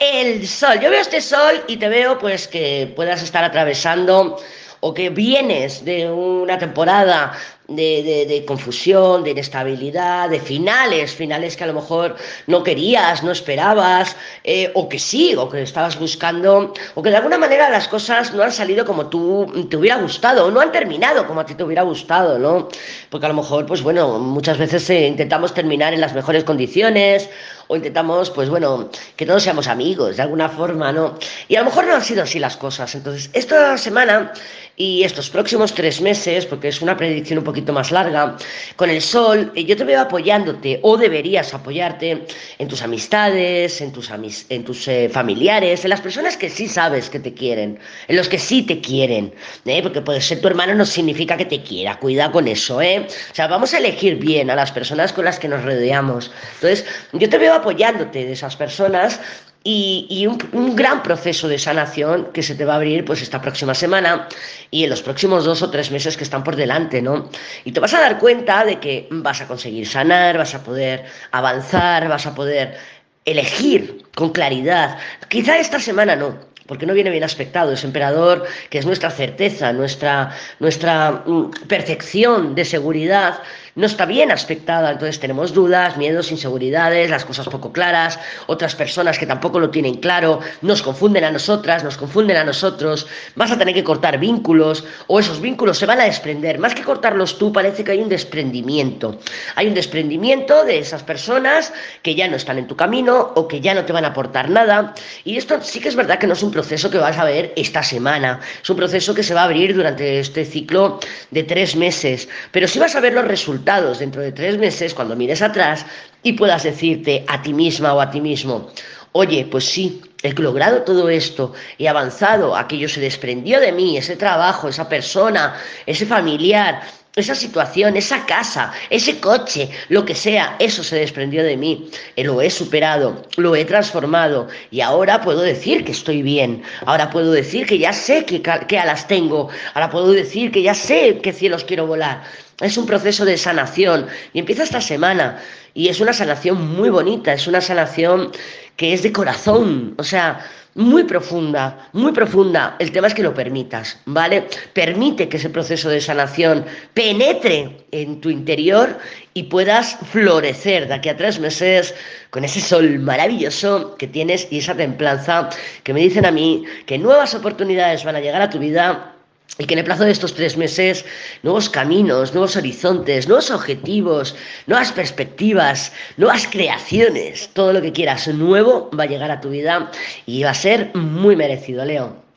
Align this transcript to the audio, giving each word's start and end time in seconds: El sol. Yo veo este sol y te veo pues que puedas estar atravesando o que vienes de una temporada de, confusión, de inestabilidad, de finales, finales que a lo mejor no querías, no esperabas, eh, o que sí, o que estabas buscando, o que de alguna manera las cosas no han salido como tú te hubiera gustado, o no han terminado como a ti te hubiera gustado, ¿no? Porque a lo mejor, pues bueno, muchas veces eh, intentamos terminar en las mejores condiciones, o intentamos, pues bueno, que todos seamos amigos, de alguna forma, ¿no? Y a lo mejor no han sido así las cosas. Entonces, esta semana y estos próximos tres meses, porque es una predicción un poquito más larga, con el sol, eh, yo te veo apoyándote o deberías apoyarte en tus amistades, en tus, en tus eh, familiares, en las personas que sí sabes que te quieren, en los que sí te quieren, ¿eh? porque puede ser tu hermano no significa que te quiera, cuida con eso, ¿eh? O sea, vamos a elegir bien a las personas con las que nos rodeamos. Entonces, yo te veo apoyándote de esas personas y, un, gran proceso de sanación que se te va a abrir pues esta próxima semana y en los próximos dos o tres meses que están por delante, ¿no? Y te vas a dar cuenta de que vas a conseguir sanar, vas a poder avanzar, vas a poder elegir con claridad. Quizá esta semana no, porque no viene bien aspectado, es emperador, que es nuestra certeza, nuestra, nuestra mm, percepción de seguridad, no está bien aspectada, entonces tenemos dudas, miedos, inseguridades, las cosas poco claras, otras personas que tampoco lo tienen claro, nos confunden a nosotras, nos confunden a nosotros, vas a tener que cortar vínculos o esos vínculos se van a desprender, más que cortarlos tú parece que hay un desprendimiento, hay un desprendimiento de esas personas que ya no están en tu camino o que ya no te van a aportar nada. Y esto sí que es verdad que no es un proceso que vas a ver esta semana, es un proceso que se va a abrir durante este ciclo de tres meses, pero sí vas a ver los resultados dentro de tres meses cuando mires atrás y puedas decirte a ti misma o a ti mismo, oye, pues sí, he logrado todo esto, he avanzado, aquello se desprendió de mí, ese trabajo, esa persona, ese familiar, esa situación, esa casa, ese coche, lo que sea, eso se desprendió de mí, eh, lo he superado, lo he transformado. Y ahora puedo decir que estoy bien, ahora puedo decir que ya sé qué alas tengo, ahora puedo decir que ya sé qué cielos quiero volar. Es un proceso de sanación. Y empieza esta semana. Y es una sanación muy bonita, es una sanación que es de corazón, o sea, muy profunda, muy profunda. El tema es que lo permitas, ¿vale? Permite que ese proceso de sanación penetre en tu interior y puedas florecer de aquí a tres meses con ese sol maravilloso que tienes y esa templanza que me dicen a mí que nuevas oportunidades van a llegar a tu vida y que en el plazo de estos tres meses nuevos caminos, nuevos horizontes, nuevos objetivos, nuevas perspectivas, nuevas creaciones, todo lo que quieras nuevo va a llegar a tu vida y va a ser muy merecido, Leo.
El 0.00 0.46
sol. 0.46 0.80
Yo 0.80 0.90
veo 0.90 1.00
este 1.00 1.20
sol 1.20 1.64
y 1.66 1.76
te 1.76 1.88
veo 1.88 2.18
pues 2.18 2.48
que 2.48 2.92
puedas 2.96 3.22
estar 3.22 3.44
atravesando 3.44 4.36
o 4.80 4.94
que 4.94 5.10
vienes 5.10 5.84
de 5.84 6.10
una 6.10 6.58
temporada 6.58 7.32
de, 7.70 8.44
confusión, 8.46 9.24
de 9.24 9.30
inestabilidad, 9.30 10.28
de 10.28 10.40
finales, 10.40 11.14
finales 11.14 11.56
que 11.56 11.64
a 11.64 11.66
lo 11.66 11.74
mejor 11.74 12.16
no 12.46 12.62
querías, 12.62 13.22
no 13.22 13.30
esperabas, 13.30 14.16
eh, 14.44 14.70
o 14.74 14.88
que 14.88 14.98
sí, 14.98 15.34
o 15.36 15.48
que 15.48 15.62
estabas 15.62 15.98
buscando, 15.98 16.74
o 16.94 17.02
que 17.02 17.10
de 17.10 17.16
alguna 17.16 17.38
manera 17.38 17.70
las 17.70 17.88
cosas 17.88 18.32
no 18.34 18.42
han 18.42 18.52
salido 18.52 18.84
como 18.84 19.06
tú 19.06 19.66
te 19.68 19.76
hubiera 19.76 19.96
gustado, 19.96 20.46
o 20.46 20.50
no 20.50 20.60
han 20.60 20.72
terminado 20.72 21.26
como 21.26 21.40
a 21.40 21.46
ti 21.46 21.54
te 21.54 21.64
hubiera 21.64 21.82
gustado, 21.82 22.38
¿no? 22.38 22.68
Porque 23.08 23.26
a 23.26 23.28
lo 23.28 23.36
mejor, 23.36 23.66
pues 23.66 23.82
bueno, 23.82 24.18
muchas 24.18 24.58
veces 24.58 24.88
eh, 24.90 25.06
intentamos 25.06 25.54
terminar 25.54 25.94
en 25.94 26.00
las 26.00 26.14
mejores 26.14 26.44
condiciones, 26.44 27.28
o 27.70 27.76
intentamos, 27.76 28.30
pues 28.30 28.50
bueno, 28.50 28.90
que 29.14 29.24
todos 29.24 29.44
seamos 29.44 29.68
amigos, 29.68 30.16
de 30.16 30.22
alguna 30.22 30.48
forma, 30.48 30.90
¿no? 30.90 31.16
Y 31.46 31.54
a 31.54 31.60
lo 31.60 31.66
mejor 31.66 31.86
no 31.86 31.94
han 31.94 32.02
sido 32.02 32.24
así 32.24 32.40
las 32.40 32.56
cosas. 32.56 32.92
Entonces, 32.96 33.30
esta 33.32 33.78
semana 33.78 34.32
y 34.76 35.04
estos 35.04 35.30
próximos 35.30 35.72
tres 35.72 36.00
meses, 36.00 36.46
porque 36.46 36.66
es 36.66 36.82
una 36.82 36.96
predicción 36.96 37.38
un 37.38 37.44
poquito 37.44 37.59
más 37.68 37.90
larga, 37.90 38.36
con 38.76 38.90
el 38.90 39.00
sol, 39.00 39.52
eh, 39.54 39.64
yo 39.64 39.76
te 39.76 39.84
veo 39.84 40.00
apoyándote 40.00 40.80
o 40.82 40.96
deberías 40.96 41.54
apoyarte 41.54 42.26
en 42.58 42.68
tus 42.68 42.82
amistades, 42.82 43.80
en 43.80 43.92
tus, 43.92 44.10
en 44.48 44.64
tus 44.64 44.88
eh, 44.88 45.08
familiares, 45.08 45.84
en 45.84 45.90
las 45.90 46.00
personas 46.00 46.36
que 46.36 46.50
sí 46.50 46.68
sabes 46.68 47.08
que 47.10 47.20
te 47.20 47.32
quieren, 47.32 47.78
en 48.08 48.16
los 48.16 48.28
que 48.28 48.38
sí 48.38 48.62
te 48.62 48.80
quieren, 48.80 49.32
¿eh? 49.64 49.82
porque 49.82 50.00
puede 50.00 50.20
ser 50.20 50.40
tu 50.40 50.48
hermano 50.48 50.74
no 50.74 50.84
significa 50.84 51.36
que 51.36 51.44
te 51.44 51.62
quiera, 51.62 51.98
cuida 51.98 52.30
con 52.32 52.48
eso, 52.48 52.80
¿eh? 52.82 53.06
O 53.30 53.34
sea, 53.34 53.46
vamos 53.46 53.72
a 53.74 53.78
elegir 53.78 54.16
bien 54.16 54.50
a 54.50 54.54
las 54.54 54.72
personas 54.72 55.12
con 55.12 55.24
las 55.24 55.38
que 55.38 55.48
nos 55.48 55.64
rodeamos. 55.64 56.30
Entonces, 56.54 56.84
yo 57.12 57.28
te 57.28 57.38
veo 57.38 57.54
apoyándote 57.54 58.24
de 58.24 58.32
esas 58.32 58.56
personas 58.56 59.20
y, 59.62 60.26
un, 60.26 60.74
gran 60.74 61.02
proceso 61.02 61.46
de 61.46 61.58
sanación 61.58 62.28
que 62.32 62.42
se 62.42 62.54
te 62.54 62.64
va 62.64 62.74
a 62.74 62.76
abrir 62.76 63.04
pues 63.04 63.20
esta 63.20 63.42
próxima 63.42 63.74
semana 63.74 64.28
y 64.70 64.84
en 64.84 64.90
los 64.90 65.02
próximos 65.02 65.44
dos 65.44 65.62
o 65.62 65.70
tres 65.70 65.90
meses 65.90 66.16
que 66.16 66.24
están 66.24 66.42
por 66.42 66.56
delante, 66.56 67.02
¿no? 67.02 67.28
Y 67.64 67.72
te 67.72 67.80
vas 67.80 67.92
a 67.92 68.00
dar 68.00 68.18
cuenta 68.18 68.64
de 68.64 68.80
que 68.80 69.08
vas 69.10 69.40
a 69.42 69.46
conseguir 69.46 69.86
sanar, 69.86 70.38
vas 70.38 70.54
a 70.54 70.62
poder 70.62 71.04
avanzar, 71.32 72.08
vas 72.08 72.26
a 72.26 72.34
poder 72.34 72.78
elegir 73.26 74.02
con 74.14 74.30
claridad. 74.30 74.98
Quizá 75.28 75.58
esta 75.58 75.78
semana 75.78 76.16
no, 76.16 76.38
porque 76.66 76.86
no 76.86 76.94
viene 76.94 77.10
bien 77.10 77.24
aspectado, 77.24 77.72
es 77.72 77.84
emperador, 77.84 78.46
que 78.70 78.78
es 78.78 78.86
nuestra 78.86 79.10
certeza, 79.10 79.72
nuestra, 79.72 80.30
nuestra 80.60 81.22
mm, 81.26 81.50
percepción 81.68 82.54
de 82.54 82.64
seguridad, 82.64 83.42
no 83.74 83.86
está 83.86 84.04
bien 84.06 84.30
aspectada, 84.30 84.90
entonces 84.90 85.20
tenemos 85.20 85.54
dudas, 85.54 85.96
miedos, 85.96 86.30
inseguridades, 86.30 87.10
las 87.10 87.24
cosas 87.24 87.48
poco 87.48 87.72
claras, 87.72 88.18
otras 88.46 88.74
personas 88.74 89.18
que 89.18 89.26
tampoco 89.26 89.60
lo 89.60 89.70
tienen 89.70 89.96
claro, 89.96 90.40
nos 90.62 90.82
confunden 90.82 91.24
a 91.24 91.30
nosotras, 91.30 91.84
nos 91.84 91.96
confunden 91.96 92.36
a 92.36 92.44
nosotros, 92.44 93.06
vas 93.36 93.50
a 93.50 93.58
tener 93.58 93.74
que 93.74 93.84
cortar 93.84 94.18
vínculos 94.18 94.84
o 95.06 95.20
esos 95.20 95.40
vínculos 95.40 95.78
se 95.78 95.86
van 95.86 96.00
a 96.00 96.04
desprender, 96.04 96.58
más 96.58 96.74
que 96.74 96.82
cortarlos 96.82 97.38
tú 97.38 97.52
parece 97.52 97.84
que 97.84 97.92
hay 97.92 98.00
un 98.00 98.08
desprendimiento, 98.08 99.18
hay 99.54 99.68
un 99.68 99.74
desprendimiento 99.74 100.64
de 100.64 100.78
esas 100.78 101.02
personas 101.02 101.72
que 102.02 102.14
ya 102.14 102.28
no 102.28 102.36
están 102.36 102.58
en 102.58 102.66
tu 102.66 102.76
camino 102.76 103.32
o 103.34 103.46
que 103.46 103.60
ya 103.60 103.74
no 103.74 103.84
te 103.84 103.92
van 103.92 104.04
a 104.04 104.08
aportar 104.08 104.50
nada. 104.50 104.94
Y 105.24 105.36
esto 105.36 105.60
sí 105.62 105.80
que 105.80 105.88
es 105.88 105.96
verdad 105.96 106.18
que 106.18 106.26
no 106.26 106.32
es 106.32 106.42
un 106.42 106.50
proceso 106.50 106.90
que 106.90 106.98
vas 106.98 107.18
a 107.18 107.24
ver 107.24 107.52
esta 107.56 107.82
semana, 107.82 108.40
es 108.62 108.70
un 108.70 108.76
proceso 108.76 109.14
que 109.14 109.22
se 109.22 109.34
va 109.34 109.42
a 109.42 109.44
abrir 109.44 109.74
durante 109.74 110.18
este 110.18 110.44
ciclo 110.44 110.98
de 111.30 111.42
tres 111.44 111.76
meses, 111.76 112.28
pero 112.50 112.66
sí 112.66 112.78
vas 112.78 112.96
a 112.96 113.00
ver 113.00 113.12
los 113.12 113.24
resultados 113.24 113.59
dentro 113.64 114.22
de 114.22 114.32
tres 114.32 114.58
meses 114.58 114.94
cuando 114.94 115.16
mires 115.16 115.42
atrás 115.42 115.84
y 116.22 116.32
puedas 116.32 116.62
decirte 116.62 117.24
a 117.28 117.40
ti 117.42 117.52
misma 117.52 117.94
o 117.94 118.00
a 118.00 118.10
ti 118.10 118.20
mismo, 118.20 118.70
oye, 119.12 119.46
pues 119.50 119.64
sí, 119.64 120.00
he 120.22 120.32
logrado 120.32 120.82
todo 120.82 121.08
esto, 121.08 121.52
he 121.78 121.88
avanzado, 121.88 122.56
aquello 122.56 122.88
se 122.88 123.00
desprendió 123.00 123.60
de 123.60 123.72
mí, 123.72 123.96
ese 123.96 124.16
trabajo, 124.16 124.68
esa 124.68 124.88
persona, 124.88 125.54
ese 125.86 126.06
familiar, 126.06 126.82
esa 127.16 127.34
situación, 127.34 127.96
esa 127.96 128.24
casa, 128.24 128.72
ese 128.88 129.18
coche, 129.18 129.68
lo 129.88 130.04
que 130.04 130.14
sea, 130.14 130.56
eso 130.58 130.84
se 130.84 130.96
desprendió 130.96 131.42
de 131.42 131.56
mí, 131.56 131.90
eh, 132.16 132.24
lo 132.24 132.40
he 132.40 132.50
superado, 132.50 133.22
lo 133.36 133.56
he 133.56 133.64
transformado. 133.64 134.48
Y 134.70 134.80
ahora 134.80 135.20
puedo 135.20 135.40
decir 135.40 135.84
que 135.84 135.92
estoy 135.92 136.22
bien, 136.22 136.62
ahora 136.86 137.10
puedo 137.10 137.32
decir 137.32 137.66
que 137.66 137.78
ya 137.78 137.92
sé 137.92 138.24
qué 138.24 138.78
alas 138.78 139.08
tengo, 139.08 139.48
ahora 139.74 139.90
puedo 139.90 140.12
decir 140.12 140.52
que 140.52 140.62
ya 140.62 140.74
sé 140.74 141.18
qué 141.22 141.32
cielos 141.32 141.64
quiero 141.64 141.86
volar. 141.86 142.22
Es 142.60 142.76
un 142.76 142.86
proceso 142.86 143.24
de 143.24 143.38
sanación. 143.38 144.06
Y 144.34 144.38
empieza 144.38 144.62
esta 144.62 144.82
semana. 144.82 145.40
Y 145.72 145.88
es 145.88 146.00
una 146.00 146.12
sanación 146.12 146.76
muy 146.76 146.90
bonita, 146.90 147.32
es 147.32 147.46
una 147.46 147.60
sanación 147.60 148.32
que 148.80 148.94
es 148.94 149.02
de 149.02 149.12
corazón, 149.12 149.92
o 149.98 150.02
sea, 150.02 150.40
muy 150.74 151.04
profunda, 151.04 151.90
muy 151.92 152.12
profunda. 152.12 152.76
El 152.78 152.90
tema 152.92 153.08
es 153.08 153.14
que 153.14 153.22
lo 153.22 153.34
permitas, 153.34 154.00
¿vale? 154.06 154.46
Permite 154.72 155.28
que 155.28 155.36
ese 155.36 155.50
proceso 155.50 155.90
de 155.90 156.00
sanación 156.00 156.64
penetre 156.94 157.76
en 157.90 158.22
tu 158.22 158.30
interior 158.30 158.96
y 159.34 159.42
puedas 159.42 159.98
florecer 160.10 160.88
de 160.88 160.94
aquí 160.94 161.10
a 161.10 161.16
tres 161.18 161.38
meses 161.38 161.94
con 162.30 162.42
ese 162.42 162.62
sol 162.62 162.98
maravilloso 163.00 163.96
que 163.96 164.06
tienes 164.06 164.48
y 164.50 164.60
esa 164.60 164.74
templanza 164.74 165.50
que 165.82 165.92
me 165.92 166.00
dicen 166.00 166.24
a 166.24 166.30
mí 166.30 166.64
que 166.86 166.96
nuevas 166.96 167.34
oportunidades 167.34 168.02
van 168.02 168.16
a 168.16 168.20
llegar 168.20 168.40
a 168.40 168.48
tu 168.48 168.58
vida 168.58 169.14
y 169.58 169.66
que 169.66 169.74
en 169.74 169.80
el 169.80 169.84
plazo 169.84 170.04
de 170.04 170.12
estos 170.12 170.34
tres 170.34 170.56
meses 170.56 171.04
nuevos 171.42 171.68
caminos, 171.68 172.32
nuevos 172.32 172.56
horizontes, 172.56 173.28
nuevos 173.28 173.50
objetivos, 173.50 174.34
nuevas 174.66 174.92
perspectivas, 174.92 175.92
nuevas 176.16 176.46
creaciones, 176.46 177.50
todo 177.52 177.72
lo 177.72 177.82
que 177.82 177.92
quieras 177.92 178.28
nuevo 178.28 178.90
va 178.98 179.04
a 179.04 179.08
llegar 179.08 179.30
a 179.30 179.40
tu 179.40 179.50
vida 179.50 179.90
y 180.26 180.42
va 180.42 180.50
a 180.50 180.54
ser 180.54 180.94
muy 180.94 181.36
merecido, 181.36 181.84
Leo. 181.84 182.29